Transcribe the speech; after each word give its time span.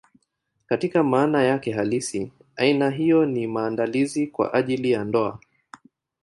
Katika 0.65 1.03
maana 1.03 1.43
yake 1.43 1.71
halisi, 1.71 2.31
aina 2.55 2.89
hiyo 2.89 3.25
ni 3.25 3.41
ya 3.43 3.49
maandalizi 3.49 4.27
kwa 4.27 4.53
ajili 4.53 4.91
ya 4.91 5.03
ndoa. 5.03 5.39